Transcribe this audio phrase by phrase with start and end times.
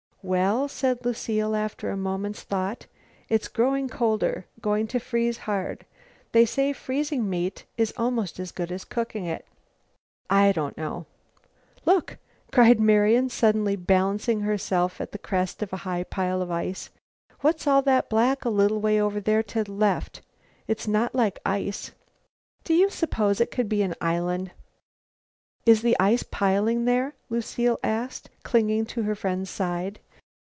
[0.23, 2.85] "Well," said Lucile, after a moment's thought,
[3.27, 5.83] "it's growing colder; going to freeze hard.
[6.31, 9.47] They say freezing meat is almost as good as cooking it.
[10.29, 11.07] I don't know"
[11.87, 12.19] "Look!"
[12.51, 16.91] cried Marian suddenly, balancing herself at the crest of a high pile of ice.
[17.39, 20.21] "What's all that black a little way over there to the left?
[20.67, 21.93] It's not like ice.
[22.63, 24.51] Do you suppose it could be an island?"
[25.65, 29.99] "Is the ice piling there?" Lucile asked, clinging to her friend's side.